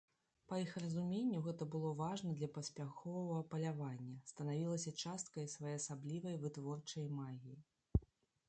[0.51, 7.57] Па іх разуменню гэта было важна для паспяховага палявання, станавілася часткай своеасаблівай вытворчай магіі.